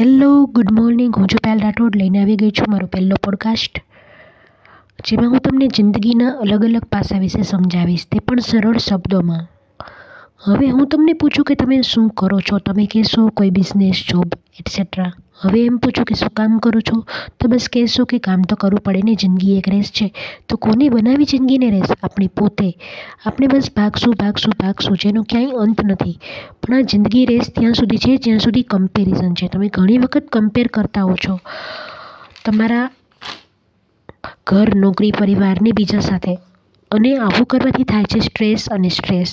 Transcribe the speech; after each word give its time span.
Hello, 0.00 0.46
good 0.46 0.72
morning. 0.72 1.16
હું 1.16 1.26
છું 1.28 1.40
પહેલ 1.44 1.60
રાઠોડ. 1.60 1.96
લઈને 1.96 2.22
આવી 2.22 2.36
ગઈ 2.36 2.50
છું 2.50 2.72
મારો 2.72 2.86
પહેલો 2.86 3.16
પોડકાસ્ટ 3.24 3.78
જેમાં 5.04 5.30
હું 5.30 5.38
તમને 5.38 5.66
જિંદગીના 5.66 6.30
અલગ 6.30 6.64
અલગ 6.64 6.84
પાસા 6.84 7.18
વિશે 7.18 7.42
સમજાવીશ. 7.42 8.06
તે 8.12 8.18
પણ 8.18 8.38
સરળ 8.38 8.76
શબ્દોમાં. 8.76 9.48
હવે 10.40 10.68
હું 10.68 10.86
તમને 10.86 11.12
પૂછું 11.12 11.44
કે 11.44 11.54
તમે 11.54 11.82
શું 11.82 12.08
કરો 12.08 12.40
છો? 12.40 12.58
તમે 12.58 12.86
કહેશો 12.86 13.28
કોઈ 13.28 13.50
બિઝનેસ 13.50 13.94
જોબ 14.10 14.34
એટસેટ્રા 14.60 15.12
હવે 15.40 15.64
એમ 15.64 15.76
પૂછું 15.76 16.04
કે 16.04 16.14
શું 16.14 16.30
કામ 16.30 16.58
કરો 16.58 16.80
છો? 16.80 17.04
તો 17.40 17.48
બસ 17.48 17.68
કહેશો 17.72 18.04
કે 18.04 18.18
કામ 18.18 18.42
તો 18.42 18.56
કરવું 18.56 18.80
પડે 18.80 19.00
ને, 19.04 19.14
જિંદગી 19.14 19.58
એક 19.58 19.68
રેસ 19.68 19.90
છે. 19.90 20.12
તો 20.48 20.56
કોને 20.56 20.88
બનાવી 20.88 21.24
જિંદગીને 21.24 21.70
રેસ? 21.70 21.90
આપણી 22.02 22.26
પોતે. 22.26 22.74
આપણે 23.26 23.46
બસ 23.46 23.68
ભાગશું 23.76 24.14
ભાગશું 24.20 24.52
ભાગશું, 24.60 24.96
જેનો 24.96 25.22
ક્યાંય 25.22 25.50
અંત 25.50 25.84
નથી. 25.84 26.18
પણ 26.62 26.74
આ 26.74 26.80
જિંદગી 26.80 27.26
રેસ 27.26 27.50
ત્યાં 27.50 27.72
સુધી 27.72 27.96
છે, 27.96 28.16
જ્યાં 28.16 28.38
સુધી 28.38 28.62
કમ્પેરિઝન 28.62 29.34
છે. 29.34 29.48
તમે 29.48 29.68
ઘણી 29.68 29.98
વખત 29.98 30.28
કમ્પેર 30.28 30.66
કરતા 30.66 31.02
હો 31.02 31.14
છો. 31.14 31.40
તમારા 32.44 32.90
ઘર, 34.46 34.74
નોકરી, 34.74 35.10
પરિવારની 35.10 35.72
બીજા 35.72 36.00
સાથે. 36.00 36.38
અને 36.90 37.10
આવું 37.16 37.46
કરવાથી 37.46 37.84
થાય 37.84 38.04
છે 38.04 38.20
સ્ટ્રેસ 38.20 38.62
અને 38.70 38.88
સ્ટ્રેસ. 38.88 39.30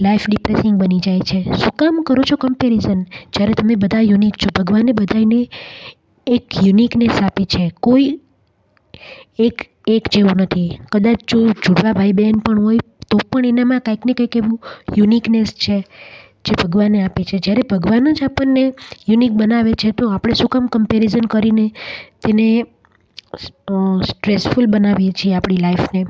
લાઈફ 0.00 0.26
ડિપ્રેસિંગ 0.28 0.76
બની 0.78 1.00
જાય 1.00 1.22
છે. 1.22 1.40
શું 1.54 1.74
કામ 1.76 2.00
કરો 2.02 2.22
છો 2.22 2.36
કમ્પેરિઝન 2.36 3.00
જ્યારે 3.32 3.54
તમે 3.54 3.74
બધા 3.76 4.02
યુનિક 4.02 4.34
છો, 4.36 4.48
ભગવાને 4.58 4.92
બધાને 4.92 5.40
એક 6.26 6.44
યુનિકનેસ 6.64 7.22
આપી 7.22 7.44
છે. 7.46 7.64
કોઈ 7.80 8.08
એક 9.38 9.56
એક 9.88 10.04
જેવું 10.08 10.36
નથી. 10.38 10.70
કદાચ 10.92 11.18
જો 11.28 11.38
જુડવા 11.58 11.92
ભાઈ 11.92 12.12
બહેન 12.12 12.38
પણ 12.38 12.58
હોય, 12.60 12.80
તો 13.10 13.16
પણ 13.30 13.46
એનામાં 13.46 13.80
કંઈક 13.80 14.06
ને 14.06 14.12
કંઈક 14.14 14.36
એવું 14.36 14.58
યુનિકનેસ 14.98 15.54
છે 15.56 15.76
જે 16.44 16.52
ભગવાને 16.62 16.98
આપી 17.04 17.24
છે. 17.24 17.38
જ્યારે 17.38 17.62
ભગવાન 17.70 18.12
જ 18.12 18.22
આપણને 18.22 18.64
યુનિક 19.08 19.32
બનાવે 19.32 19.72
છે, 19.74 19.90
તો 19.92 20.04
આપણે 20.08 20.34
શું 20.34 20.48
કામ 20.48 20.66
કમ્પેરિઝન 20.68 21.26
કરીને 21.26 21.66
તેને 22.22 22.48
સ્ટ્રેસફુલ 24.04 24.66
બનાવીએ 24.66 25.12
છીએ 25.12 25.34
આપણી 25.34 25.56
લાઈફને 25.58 26.02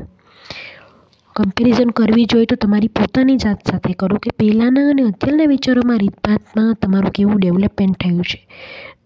કમ્પેરિઝન 1.36 1.90
કરવી 1.90 2.26
જોઈએ 2.26 2.46
તો 2.46 2.56
તમારી 2.56 2.88
પોતાની 2.88 3.36
જાત 3.36 3.60
સાથે 3.68 3.92
કરો 3.92 4.16
કે 4.16 4.30
પહેલાંના 4.38 4.88
અને 4.90 5.02
અત્યારના 5.02 5.46
વિચારોમાં 5.46 5.98
રીતભાતમાં 5.98 6.72
તમારું 6.74 7.10
કેવું 7.10 7.36
ડેવલપમેન્ટ 7.36 7.96
થયું 7.98 8.22
છે. 8.22 8.40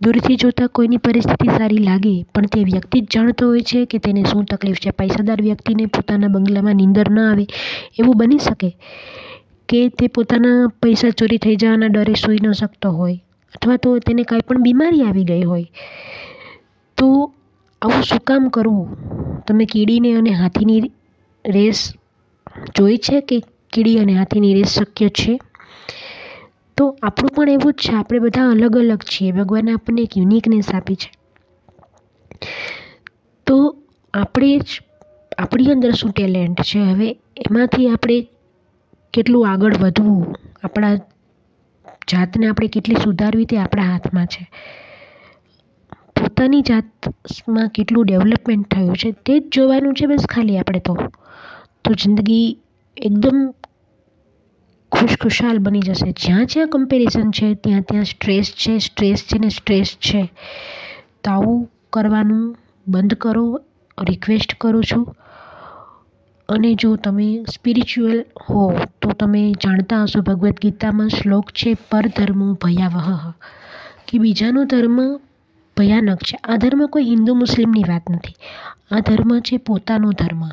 દૂરથી 0.03 0.37
જોતાં 0.37 0.69
કોઈની 0.69 0.97
પરિસ્થિતિ 0.97 1.49
સારી 1.49 1.79
લાગે, 1.79 2.25
પણ 2.35 2.47
તે 2.47 2.65
વ્યક્તિ 2.65 3.01
જ 3.01 3.07
જાણતો 3.15 3.47
હોય 3.47 3.61
છે 3.61 3.85
કે 3.85 3.99
તેને 3.99 4.25
શું 4.25 4.45
તકલીફ 4.45 4.81
છે. 4.81 4.91
પૈસાદાર 4.91 5.43
વ્યક્તિને 5.43 5.87
પોતાના 5.87 6.29
બંગલામાં 6.29 6.77
નીંદર 6.77 7.11
ન 7.11 7.19
આવે, 7.19 7.45
એવું 7.99 8.19
બની 8.19 8.39
શકે 8.39 8.71
કે 9.69 9.89
તે 9.89 10.09
પોતાના 10.09 10.69
પૈસા 10.83 11.11
ચોરી 11.11 11.39
થઈ 11.39 11.57
જવાના 11.57 11.89
ડરે 11.89 12.15
સૂઈ 12.15 12.43
ન 12.43 12.53
શકતો 12.53 12.91
હોય 12.91 13.17
અથવા 13.55 13.77
તો 13.77 13.99
તેને 13.99 14.23
કાંઈ 14.23 14.49
પણ 14.49 14.63
બીમારી 14.63 15.03
આવી 15.03 15.25
ગઈ 15.25 15.43
હોય. 15.43 15.65
તો 16.99 17.33
આવું 17.83 18.03
શું 18.03 18.19
કામ 18.25 18.49
કરવું? 18.49 18.89
તમે 19.45 19.65
કીડીને 19.65 20.11
અને 20.15 20.31
હાથીની 20.31 20.93
રેસ 21.45 21.95
જોઈ 22.77 22.97
છે 22.97 23.21
કે 23.21 23.43
કીડી 23.73 23.99
અને 23.99 24.13
હાથીની 24.13 24.55
રેસ 24.55 24.67
શક્ય 24.67 25.09
છે? 25.09 25.41
તો 26.77 26.99
આપણું 27.03 27.31
પણ 27.37 27.49
એવું 27.49 27.73
જ 27.73 27.77
છે, 27.77 27.93
આપણે 27.93 28.19
બધા 28.19 28.51
અલગ 28.51 28.77
અલગ 28.77 29.03
છીએ. 29.03 29.33
ભગવાને 29.33 29.73
આપણને 29.73 30.03
એક 30.03 30.19
યુનિકનેસ 30.19 30.75
આપી 30.75 30.95
છે. 30.95 31.11
તો 33.47 33.77
આપણે 34.15 34.59
જ, 34.59 34.81
આપણી 35.39 35.73
અંદર 35.73 35.91
શું 35.91 36.11
ટેલેન્ટ 36.11 36.63
છે? 36.63 36.79
હવે 36.79 37.19
એમાંથી 37.37 37.89
આપણે 37.89 38.29
કેટલું 39.13 39.49
આગળ 39.49 39.77
વધવું? 39.77 40.37
આપણા 40.65 40.95
જાતને 42.11 42.47
આપણે 42.47 42.67
કેટલી 42.67 42.95
સુધારવી 42.95 43.45
તે 43.45 43.59
આપણા 43.59 43.83
હાથમાં 43.83 44.27
છે. 44.27 44.51
પોતાની 46.17 46.61
જાતમાં 46.61 47.69
કેટલું 47.69 48.07
ડેવલપમેન્ટ 48.07 48.75
થયું 48.75 48.97
છે 48.97 49.13
તે 49.13 49.39
જ 49.39 49.43
જોવાનું 49.53 49.95
છે 49.95 50.07
બસ 50.07 50.27
ખાલી 50.27 50.59
આપણે 50.59 50.79
તો. 50.79 50.97
તો 51.87 51.95
જિંદગી 51.95 52.59
એકદમ 52.97 53.55
ખુશખુશાલ 54.93 55.59
બની 55.59 55.81
જશે. 55.81 56.13
જ્યાં 56.13 56.47
જ્યાં 56.47 56.69
કમ્પેરિઝન 56.69 57.31
છે, 57.31 57.55
ત્યાં 57.55 57.83
ત્યાં 57.83 58.05
સ્ટ્રેસ 58.05 58.53
છે 58.53 58.79
સ્ટ્રેસ 58.79 59.23
છે 59.23 59.39
ને 59.39 59.49
સ્ટ્રેસ 59.49 59.87
છે. 59.87 60.33
તો 61.25 61.31
આવું 61.31 61.71
કરવાનું 61.93 62.57
બંધ 62.89 63.15
કરો 63.15 63.61
રિક્વેસ્ટ 64.09 64.55
કરું 64.55 64.85
છું. 64.85 65.17
અને 66.49 66.75
જો 66.75 66.97
તમે 66.97 67.45
સ્પિરિચ્યુઅલ 67.55 68.21
હો, 68.21 68.73
તો 69.03 69.11
તમે 69.11 69.53
જાણતા 69.53 70.03
હશો 70.03 70.21
ભગવદ્ 70.21 70.55
ગીતામાં 70.63 71.09
શ્લોક 71.09 71.51
છે 71.51 71.75
પરધર્મો 71.75 72.53
ભયાવહ 72.53 73.31
કે 74.09 74.19
બીજાનો 74.19 74.65
ધર્મ 74.65 75.21
ભયાનક 75.77 76.19
છે. 76.19 76.37
આ 76.45 76.57
ધર્મ 76.57 76.87
કોઈ 76.87 77.05
હિન્દુ 77.05 77.35
મુસ્લિમની 77.35 77.85
વાત 77.89 78.03
નથી. 78.11 78.35
આ 78.91 79.01
ધર્મ 79.01 79.41
છે 79.41 79.57
પોતાનો 79.57 80.13
ધર્મ. 80.13 80.49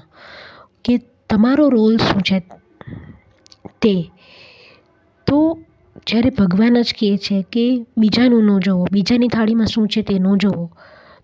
કે 0.86 0.98
તમારો 1.30 1.70
રોલ 1.70 1.98
શું 1.98 2.22
છે 2.22 2.40
તે? 3.82 4.12
તો 5.28 5.58
જ્યારે 6.08 6.30
ભગવાન 6.30 6.82
જ 6.82 6.94
કહે 7.00 7.18
છે 7.18 7.46
કે 7.52 7.86
બીજાનું 7.98 8.44
ન 8.44 8.60
જોવો, 8.60 8.88
બીજાની 8.92 9.28
થાળીમાં 9.28 9.68
શું 9.68 9.88
છે 9.88 10.02
તે 10.02 10.20
ન 10.20 10.38
જોવો, 10.38 10.72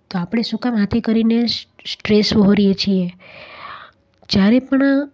તો 0.10 0.20
આપણે 0.20 0.42
શું 0.42 0.60
કામ 0.60 0.76
હાથે 0.76 1.00
કરીને 1.00 1.46
સ્ટ્રેસ 1.86 2.36
વહોરીએ 2.36 2.74
છીએ? 2.74 3.14
જ્યારે 4.30 4.60
પણ 4.60 5.10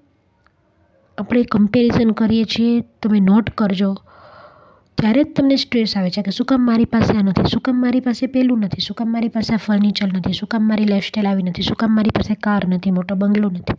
આપણે 1.18 1.44
કમ્પેરિઝન 1.44 2.12
કરીએ 2.12 2.44
છીએ, 2.44 2.81
તમે 2.81 3.19
નોટ 3.19 3.50
કરજો. 3.50 3.95
ત્યારે 4.97 5.23
જ 5.23 5.33
તમને 5.38 5.56
સ્ટ્રેસ 5.57 5.94
આવે 5.97 6.09
છે 6.09 6.22
કે 6.25 6.31
શું 6.31 6.47
કામ 6.50 6.61
મારી 6.66 6.89
પાસે 6.94 7.11
આ 7.13 7.23
નથી, 7.23 7.50
શું 7.53 7.61
કામ 7.61 7.81
મારી 7.83 8.01
પાસે 8.01 8.28
પેલું 8.35 8.61
નથી, 8.66 8.81
શું 8.81 8.95
કામ 8.95 9.09
મારી 9.11 9.29
પાસે 9.29 9.51
આ 9.53 9.57
ફર્નિચર 9.57 10.07
નથી, 10.07 10.33
શું 10.33 10.50
કામ 10.50 10.63
મારી 10.67 10.88
લાઈફસ્ટાઈલ 10.91 11.28
આવી 11.28 11.47
નથી, 11.50 11.66
શું 11.69 11.75
કામ 11.75 11.91
મારી 11.95 12.16
પાસે 12.17 12.33
કાર 12.45 12.63
નથી, 12.67 12.91
મોટો 12.91 13.16
બંગલો 13.16 13.50
નથી. 13.50 13.78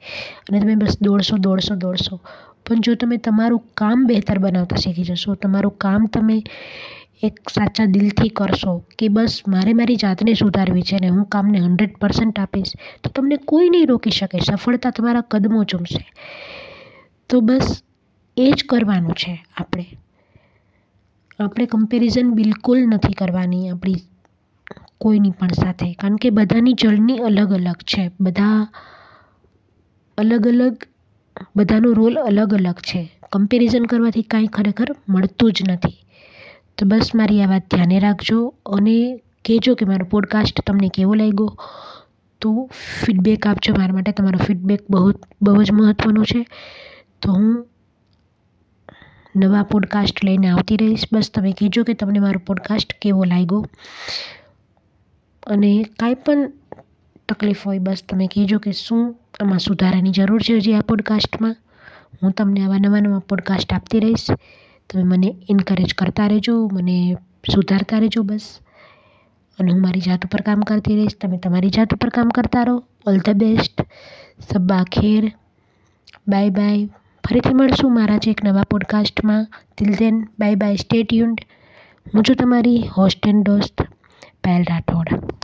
અને 0.48 0.60
તમે 0.60 0.76
બસ 0.76 0.98
દોડશો 1.00 1.38
દોડશો 1.38 1.74
દોડશો 1.76 2.20
પણ 2.64 2.80
જો 2.80 2.94
તમે 2.94 3.16
તમારું 3.18 3.64
કામ 3.74 4.06
બહેતર 4.06 4.38
બનાવતા 4.38 4.76
શીખી 4.76 5.08
જશો, 5.10 5.34
તમારું 5.36 5.74
કામ 5.78 6.06
તમે 6.08 6.38
એક 7.22 7.34
સાચા 7.50 7.86
દિલથી 7.86 8.30
કરશો 8.30 8.72
કે 8.98 9.08
બસ 9.08 9.34
મારે 9.46 9.72
મારી 9.74 9.96
જાતને 9.96 10.34
સુધારવી 10.34 10.82
છે 10.82 10.96
અને 10.96 11.08
હું 11.08 11.26
કામને 11.28 11.58
હન્ડ્રેડ 11.58 11.98
પર્સન્ટ 11.98 12.38
આપીશ, 12.38 12.72
તો 13.02 13.10
તમને 13.10 13.36
કોઈ 13.44 13.68
નહીં 13.70 13.88
રોકી 13.88 14.12
શકે, 14.12 14.38
સફળતા 14.40 14.92
તમારા 14.92 15.28
કદમો 15.30 15.64
ચૂમશે. 15.64 16.02
તો 17.30 17.40
બસ 17.40 17.82
એ 18.36 18.50
જ 18.52 18.66
કરવાનું 18.68 19.14
છે 19.14 19.32
આપણે. 19.56 19.86
આપણે 21.38 21.66
કમ્પેરિઝન 21.66 22.30
બિલકુલ 22.30 22.86
નથી 22.86 23.12
કરવાની 23.12 23.68
આપણી 23.68 23.94
કોઈની 24.98 25.30
પણ 25.30 25.48
સાથે. 25.48 25.92
કારણ 25.92 26.16
કે 26.16 26.30
બધાની 26.30 26.72
જર્ની 26.72 27.18
અલગ 27.18 27.52
અલગ 27.52 27.76
છે. 27.76 28.10
બધા 28.20 28.66
અલગ 30.18 30.48
અલગ, 30.48 30.76
બધાનો 31.56 31.92
રોલ 31.92 32.14
અલગ 32.14 32.54
અલગ 32.54 32.74
છે. 32.74 33.18
કમ્પેરિઝન 33.32 33.84
કરવાથી 33.84 34.22
કાંઈ 34.22 34.46
ખરેખર 34.46 34.86
મળતું 35.08 35.52
જ 35.52 35.70
નથી. 35.70 36.04
તો 36.78 36.86
બસ 36.86 37.10
મારી 37.14 37.42
આ 37.42 37.46
વાત 37.46 37.70
ધ્યાને 37.70 37.98
રાખજો 37.98 38.54
અને 38.66 39.16
કહેજો 39.16 39.74
કે 39.74 39.84
મારો 39.84 40.06
પોડકાસ્ટ 40.06 40.60
તમને 40.66 40.88
કેવો 40.88 41.14
લાગ્યો? 41.14 41.58
તો 42.40 42.70
ફીડબેક 43.04 43.46
આપજો. 43.46 43.74
મારા 43.74 43.94
માટે 43.94 44.12
તમારો 44.12 44.38
ફીડબેક 44.38 44.80
બહુ 44.90 45.12
બહુ 45.42 45.62
જ 45.62 45.72
મહત્ત્વનો 45.72 46.24
છે. 46.24 46.46
તો 47.22 47.32
હું 47.32 47.66
નવા 49.36 49.62
પોડકાસ્ટ 49.62 50.24
લઈને 50.24 50.48
આવતી 50.48 50.76
રહીશ. 50.76 51.04
બસ 51.12 51.30
તમે 51.34 51.52
કહેજો 51.52 51.84
કે 51.84 51.94
તમને 51.94 52.18
મારો 52.18 52.40
પોડકાસ્ટ 52.46 52.94
કેવો 53.02 53.24
લાગ્યો? 53.24 53.66
અને 55.46 55.82
કાંઈ 55.82 56.14
પણ 56.14 56.52
તકલીફ 57.28 57.66
હોય, 57.66 57.78
બસ 57.78 58.02
તમે 58.08 58.26
કહેજો 58.26 58.58
કે 58.58 58.72
શું 58.72 59.16
આમાં 59.40 59.58
સુધારાની 59.58 60.10
જરૂર 60.10 60.42
છે 60.42 60.54
હજી 60.54 60.74
આ 60.74 60.80
પોડકાસ્ટમાં 60.80 61.56
હું 62.22 62.32
તમને 62.32 62.60
આવા 62.60 62.76
નવા 62.78 63.00
નવા 63.00 63.18
પોડકાસ્ટ 63.18 63.72
આપતી 63.72 64.00
રહીશ. 64.00 64.26
તમે 64.90 65.02
મને 65.02 65.36
એન્કરેજ 65.50 65.94
કરતા 65.94 66.26
રહેજો, 66.26 66.70
મને 66.72 67.16
સુધારતા 67.54 67.98
રહેજો 67.98 68.22
બસ. 68.22 68.58
અને 69.58 69.72
હું 69.72 69.82
મારી 69.82 70.00
જાત 70.00 70.24
ઉપર 70.24 70.40
કામ 70.40 70.60
કરતી 70.60 70.96
રહીશ. 70.96 71.16
તમે 71.20 71.38
તમારી 71.38 71.68
જાત 71.68 71.94
ઉપર 71.94 72.08
કામ 72.08 72.28
કરતા 72.28 72.62
રહો. 72.62 72.84
ઓલ 73.06 73.18
ધ 73.18 73.30
બેસ્ટ 73.30 73.82
સબ્બા 74.52 74.82
ખેર. 74.82 75.32
બાય 76.28 76.50
બાય 76.50 76.88
ફરીથી 77.26 77.54
મળશું 77.54 77.94
મારા 77.94 78.16
જ 78.16 78.32
એક 78.32 78.40
નવા 78.44 78.66
પોડકાસ્ટમાં 78.70 79.46
till 79.52 79.94
then 79.94 80.18
bye 80.38 80.56
bye 80.56 80.76
stay 80.76 81.00
tuned 81.02 81.40
હું 82.12 82.26
છું 82.28 82.36
તમારી 82.36 82.78
હોસ્ટ 82.96 83.26
એન્ડ 83.26 83.46
દોસ્ત 83.46 83.82
પહેલ 84.44 84.68
રાઠોડ. 84.70 85.35